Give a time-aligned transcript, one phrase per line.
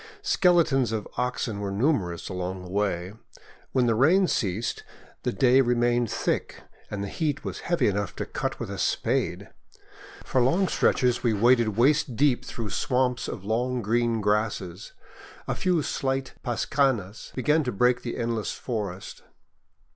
[0.23, 3.13] Skeletons of oxen were numerous along the way.
[3.71, 4.81] When the rain ceased,
[5.21, 9.49] the day remained thick, and the heat was heavy enough to cut with a spade.
[10.25, 14.93] For long stretches we waded waist deep through swamps of long green grasses.
[15.47, 19.21] A few slight pascanas began to break the endless forest.